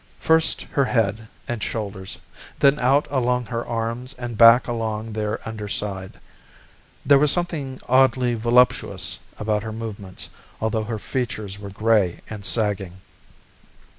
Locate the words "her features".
10.85-11.59